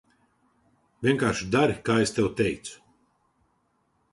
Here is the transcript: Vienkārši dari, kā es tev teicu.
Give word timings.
Vienkārši 1.07 1.49
dari, 1.57 1.75
kā 1.91 1.99
es 2.07 2.15
tev 2.17 2.31
teicu. 2.41 2.81